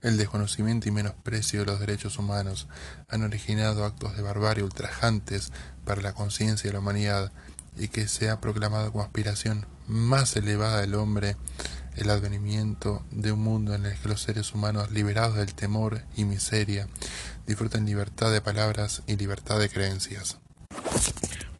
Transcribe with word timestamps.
El 0.00 0.16
desconocimiento 0.16 0.88
y 0.88 0.92
menosprecio 0.92 1.60
de 1.60 1.66
los 1.66 1.80
derechos 1.80 2.18
humanos 2.18 2.68
han 3.08 3.22
originado 3.22 3.84
actos 3.84 4.16
de 4.16 4.22
barbarie 4.22 4.62
ultrajantes 4.62 5.52
para 5.84 6.02
la 6.02 6.12
conciencia 6.12 6.68
de 6.68 6.74
la 6.74 6.78
humanidad 6.78 7.32
y 7.76 7.88
que 7.88 8.06
se 8.06 8.30
ha 8.30 8.40
proclamado 8.40 8.92
como 8.92 9.04
aspiración 9.04 9.66
más 9.88 10.36
elevada 10.36 10.80
del 10.80 10.94
hombre 10.94 11.36
el 11.96 12.10
advenimiento 12.10 13.04
de 13.10 13.32
un 13.32 13.40
mundo 13.40 13.74
en 13.74 13.86
el 13.86 13.98
que 13.98 14.08
los 14.08 14.22
seres 14.22 14.54
humanos 14.54 14.92
liberados 14.92 15.36
del 15.36 15.54
temor 15.54 16.02
y 16.16 16.24
miseria 16.24 16.86
disfrutan 17.46 17.86
libertad 17.86 18.30
de 18.30 18.40
palabras 18.40 19.02
y 19.08 19.16
libertad 19.16 19.58
de 19.58 19.68
creencias. 19.68 20.38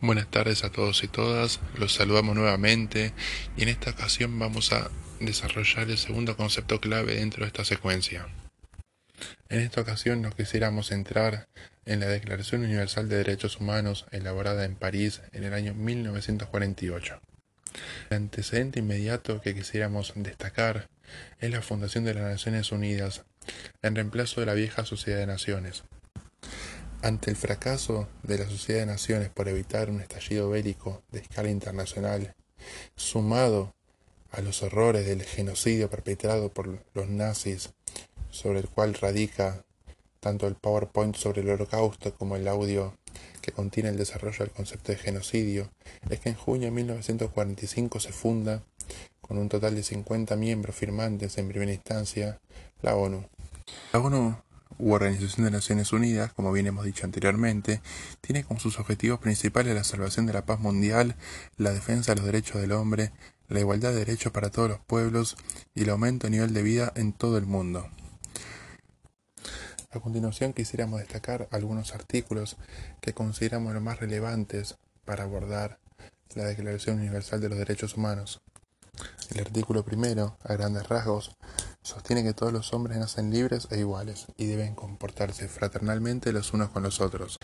Buenas 0.00 0.30
tardes 0.30 0.62
a 0.62 0.70
todos 0.70 1.02
y 1.02 1.08
todas, 1.08 1.58
los 1.76 1.92
saludamos 1.92 2.36
nuevamente 2.36 3.12
y 3.56 3.64
en 3.64 3.68
esta 3.68 3.90
ocasión 3.90 4.38
vamos 4.38 4.72
a 4.72 4.92
desarrollar 5.18 5.90
el 5.90 5.98
segundo 5.98 6.36
concepto 6.36 6.80
clave 6.80 7.16
dentro 7.16 7.40
de 7.42 7.48
esta 7.48 7.64
secuencia. 7.64 8.28
En 9.48 9.58
esta 9.58 9.80
ocasión 9.80 10.22
nos 10.22 10.36
quisiéramos 10.36 10.86
centrar 10.86 11.48
en 11.84 11.98
la 11.98 12.06
Declaración 12.06 12.62
Universal 12.62 13.08
de 13.08 13.16
Derechos 13.16 13.58
Humanos 13.58 14.06
elaborada 14.12 14.64
en 14.64 14.76
París 14.76 15.20
en 15.32 15.42
el 15.42 15.52
año 15.52 15.74
1948. 15.74 17.20
El 18.10 18.16
antecedente 18.18 18.78
inmediato 18.78 19.40
que 19.40 19.56
quisiéramos 19.56 20.12
destacar 20.14 20.86
es 21.40 21.50
la 21.50 21.60
fundación 21.60 22.04
de 22.04 22.14
las 22.14 22.22
Naciones 22.22 22.70
Unidas 22.70 23.24
en 23.82 23.96
reemplazo 23.96 24.38
de 24.38 24.46
la 24.46 24.54
vieja 24.54 24.84
Sociedad 24.84 25.18
de 25.18 25.26
Naciones. 25.26 25.82
Ante 27.00 27.30
el 27.30 27.36
fracaso 27.36 28.08
de 28.24 28.38
la 28.38 28.48
Sociedad 28.48 28.80
de 28.80 28.86
Naciones 28.86 29.28
por 29.28 29.48
evitar 29.48 29.88
un 29.88 30.00
estallido 30.00 30.50
bélico 30.50 31.04
de 31.12 31.20
escala 31.20 31.48
internacional, 31.48 32.34
sumado 32.96 33.72
a 34.32 34.40
los 34.40 34.64
horrores 34.64 35.06
del 35.06 35.22
genocidio 35.22 35.88
perpetrado 35.88 36.50
por 36.50 36.84
los 36.94 37.08
nazis, 37.08 37.70
sobre 38.30 38.58
el 38.58 38.68
cual 38.68 38.94
radica 38.94 39.64
tanto 40.18 40.48
el 40.48 40.56
PowerPoint 40.56 41.14
sobre 41.14 41.42
el 41.42 41.50
holocausto 41.50 42.12
como 42.14 42.34
el 42.34 42.48
audio 42.48 42.98
que 43.42 43.52
contiene 43.52 43.90
el 43.90 43.96
desarrollo 43.96 44.40
del 44.40 44.50
concepto 44.50 44.90
de 44.90 44.98
genocidio, 44.98 45.70
es 46.10 46.18
que 46.18 46.30
en 46.30 46.34
junio 46.34 46.66
de 46.66 46.72
1945 46.72 48.00
se 48.00 48.12
funda, 48.12 48.64
con 49.20 49.38
un 49.38 49.48
total 49.48 49.76
de 49.76 49.84
50 49.84 50.34
miembros 50.34 50.74
firmantes 50.74 51.38
en 51.38 51.48
primera 51.48 51.72
instancia, 51.72 52.40
la 52.82 52.96
ONU. 52.96 53.24
La 53.92 54.00
ONU 54.00 54.36
u 54.78 54.92
Organización 54.92 55.44
de 55.44 55.50
Naciones 55.50 55.92
Unidas, 55.92 56.32
como 56.32 56.52
bien 56.52 56.66
hemos 56.66 56.84
dicho 56.84 57.04
anteriormente, 57.04 57.80
tiene 58.20 58.44
como 58.44 58.60
sus 58.60 58.78
objetivos 58.78 59.20
principales 59.20 59.74
la 59.74 59.84
salvación 59.84 60.26
de 60.26 60.32
la 60.32 60.46
paz 60.46 60.60
mundial, 60.60 61.16
la 61.56 61.72
defensa 61.72 62.12
de 62.12 62.16
los 62.16 62.26
derechos 62.26 62.60
del 62.60 62.72
hombre, 62.72 63.12
la 63.48 63.60
igualdad 63.60 63.90
de 63.90 64.04
derechos 64.04 64.32
para 64.32 64.50
todos 64.50 64.68
los 64.68 64.80
pueblos 64.80 65.36
y 65.74 65.82
el 65.82 65.90
aumento 65.90 66.26
de 66.26 66.32
nivel 66.32 66.52
de 66.52 66.62
vida 66.62 66.92
en 66.96 67.12
todo 67.12 67.38
el 67.38 67.46
mundo. 67.46 67.88
A 69.90 70.00
continuación 70.00 70.52
quisiéramos 70.52 71.00
destacar 71.00 71.48
algunos 71.50 71.94
artículos 71.94 72.56
que 73.00 73.14
consideramos 73.14 73.72
los 73.72 73.82
más 73.82 73.98
relevantes 73.98 74.76
para 75.06 75.24
abordar 75.24 75.78
la 76.34 76.44
Declaración 76.44 76.98
Universal 76.98 77.40
de 77.40 77.48
los 77.48 77.58
Derechos 77.58 77.96
Humanos. 77.96 78.42
El 79.30 79.40
artículo 79.40 79.84
primero, 79.84 80.36
a 80.44 80.52
grandes 80.54 80.86
rasgos, 80.88 81.36
sostiene 81.88 82.22
que 82.22 82.34
todos 82.34 82.52
los 82.52 82.74
hombres 82.74 82.98
nacen 82.98 83.30
libres 83.30 83.66
e 83.70 83.78
iguales 83.78 84.26
y 84.36 84.44
deben 84.44 84.74
comportarse 84.74 85.48
fraternalmente 85.48 86.32
los 86.32 86.52
unos 86.52 86.68
con 86.68 86.82
los 86.82 87.00
otros. 87.00 87.38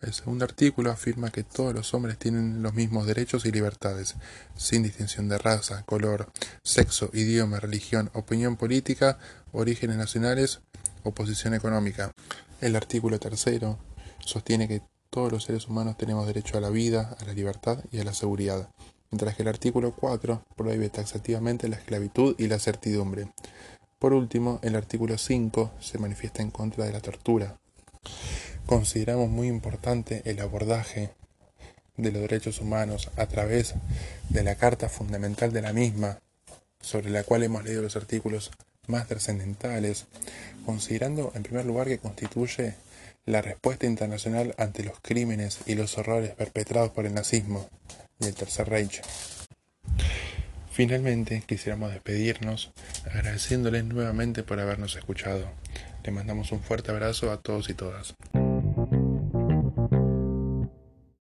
El 0.00 0.14
segundo 0.14 0.46
artículo 0.46 0.90
afirma 0.90 1.30
que 1.30 1.44
todos 1.44 1.74
los 1.74 1.92
hombres 1.92 2.18
tienen 2.18 2.62
los 2.62 2.72
mismos 2.72 3.06
derechos 3.06 3.44
y 3.44 3.52
libertades, 3.52 4.16
sin 4.56 4.82
distinción 4.82 5.28
de 5.28 5.36
raza, 5.36 5.82
color, 5.82 6.32
sexo, 6.64 7.10
idioma, 7.12 7.60
religión, 7.60 8.10
opinión 8.14 8.56
política, 8.56 9.18
orígenes 9.52 9.98
nacionales 9.98 10.60
o 11.02 11.12
posición 11.12 11.52
económica. 11.52 12.12
El 12.62 12.76
artículo 12.76 13.20
tercero 13.20 13.78
sostiene 14.24 14.66
que 14.66 14.80
todos 15.10 15.30
los 15.30 15.44
seres 15.44 15.68
humanos 15.68 15.98
tenemos 15.98 16.26
derecho 16.26 16.56
a 16.56 16.62
la 16.62 16.70
vida, 16.70 17.16
a 17.20 17.24
la 17.26 17.34
libertad 17.34 17.84
y 17.92 18.00
a 18.00 18.04
la 18.04 18.14
seguridad, 18.14 18.70
mientras 19.10 19.36
que 19.36 19.42
el 19.42 19.48
artículo 19.48 19.94
4 19.94 20.42
prohíbe 20.56 20.88
taxativamente 20.88 21.68
la 21.68 21.76
esclavitud 21.76 22.34
y 22.38 22.46
la 22.46 22.58
certidumbre. 22.58 23.30
Por 24.00 24.14
último, 24.14 24.60
el 24.62 24.76
artículo 24.76 25.18
5 25.18 25.72
se 25.78 25.98
manifiesta 25.98 26.40
en 26.40 26.50
contra 26.50 26.86
de 26.86 26.92
la 26.92 27.02
tortura. 27.02 27.58
Consideramos 28.64 29.28
muy 29.28 29.46
importante 29.46 30.22
el 30.24 30.40
abordaje 30.40 31.10
de 31.98 32.10
los 32.10 32.22
derechos 32.22 32.62
humanos 32.62 33.10
a 33.18 33.26
través 33.26 33.74
de 34.30 34.42
la 34.42 34.54
Carta 34.54 34.88
Fundamental 34.88 35.52
de 35.52 35.60
la 35.60 35.74
misma, 35.74 36.18
sobre 36.80 37.10
la 37.10 37.24
cual 37.24 37.42
hemos 37.42 37.62
leído 37.62 37.82
los 37.82 37.94
artículos 37.94 38.52
más 38.86 39.06
trascendentales, 39.06 40.06
considerando 40.64 41.30
en 41.34 41.42
primer 41.42 41.66
lugar 41.66 41.86
que 41.86 41.98
constituye 41.98 42.76
la 43.26 43.42
respuesta 43.42 43.84
internacional 43.84 44.54
ante 44.56 44.82
los 44.82 44.98
crímenes 45.00 45.58
y 45.66 45.74
los 45.74 45.98
horrores 45.98 46.30
perpetrados 46.30 46.90
por 46.90 47.04
el 47.04 47.12
nazismo 47.12 47.68
y 48.18 48.28
el 48.28 48.34
Tercer 48.34 48.70
Reich. 48.70 49.02
Finalmente, 50.80 51.42
quisiéramos 51.46 51.92
despedirnos 51.92 52.72
agradeciéndoles 53.04 53.84
nuevamente 53.84 54.42
por 54.42 54.60
habernos 54.60 54.96
escuchado. 54.96 55.44
Le 56.02 56.10
mandamos 56.10 56.52
un 56.52 56.62
fuerte 56.62 56.90
abrazo 56.90 57.30
a 57.30 57.36
todos 57.36 57.68
y 57.68 57.74
todas. 57.74 58.14